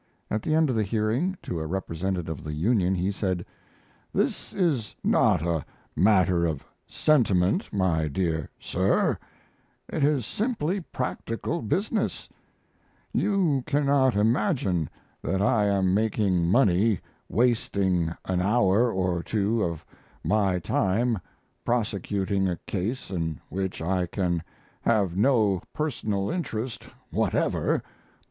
[0.31, 3.45] At the end of the hearing, to a representative of the union he said:
[4.11, 5.63] "This is not a
[5.95, 9.19] matter of sentiment, my dear sir.
[9.87, 12.27] It is simply practical business.
[13.13, 14.89] You cannot imagine
[15.21, 16.99] that I am making money
[17.29, 19.85] wasting an hour or two of
[20.23, 21.19] my time
[21.63, 24.41] prosecuting a case in which I can
[24.81, 27.83] have no personal interest whatever.